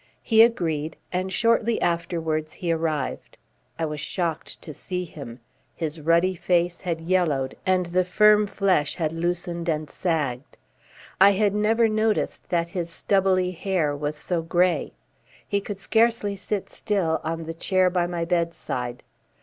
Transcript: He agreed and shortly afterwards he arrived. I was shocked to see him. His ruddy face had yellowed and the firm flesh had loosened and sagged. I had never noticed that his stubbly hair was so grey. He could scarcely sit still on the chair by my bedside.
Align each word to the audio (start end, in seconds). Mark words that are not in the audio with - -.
He 0.23 0.41
agreed 0.41 0.97
and 1.11 1.31
shortly 1.31 1.79
afterwards 1.79 2.53
he 2.53 2.71
arrived. 2.71 3.37
I 3.77 3.85
was 3.85 3.99
shocked 3.99 4.59
to 4.63 4.73
see 4.73 5.05
him. 5.05 5.41
His 5.75 6.01
ruddy 6.01 6.33
face 6.33 6.81
had 6.81 7.01
yellowed 7.01 7.55
and 7.67 7.85
the 7.85 8.03
firm 8.03 8.47
flesh 8.47 8.95
had 8.95 9.11
loosened 9.11 9.69
and 9.69 9.87
sagged. 9.91 10.57
I 11.19 11.33
had 11.33 11.53
never 11.53 11.87
noticed 11.87 12.49
that 12.49 12.69
his 12.69 12.89
stubbly 12.89 13.51
hair 13.51 13.95
was 13.95 14.15
so 14.15 14.41
grey. 14.41 14.93
He 15.47 15.61
could 15.61 15.77
scarcely 15.77 16.35
sit 16.35 16.67
still 16.71 17.21
on 17.23 17.43
the 17.43 17.53
chair 17.53 17.91
by 17.91 18.07
my 18.07 18.25
bedside. 18.25 19.03